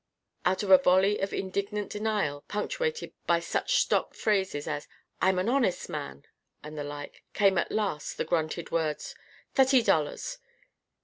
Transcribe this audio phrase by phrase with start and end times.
[0.45, 4.87] Out of a volley of indignant denial, punctuated by such stock phrases as,
[5.21, 6.25] "I'm an honest man!"
[6.63, 9.13] and the like, came at last the grunted words:
[9.53, 10.39] "Thutty dollars.